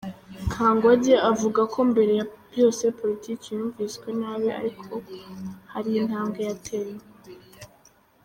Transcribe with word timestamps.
Kangwagye 0.51 1.15
avuga 1.31 1.61
ko 1.73 1.79
mbere 1.91 2.11
ya 2.19 2.25
byose 2.51 2.83
politiki 2.99 3.47
yumviswe 3.55 4.07
nabi 4.19 4.47
ariko 4.59 4.83
ko 5.05 5.13
hari 5.73 5.89
intambwe 6.01 6.39
yatewe. 6.49 6.93